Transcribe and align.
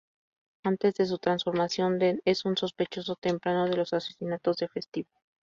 Antes 0.65 0.95
de 0.95 1.05
su 1.05 1.19
transformación, 1.19 1.99
Dent 1.99 2.21
es 2.25 2.45
un 2.45 2.57
sospechoso 2.57 3.17
temprano 3.17 3.69
de 3.69 3.77
los 3.77 3.93
asesinatos 3.93 4.57
de 4.57 4.67
Festivo. 4.67 5.09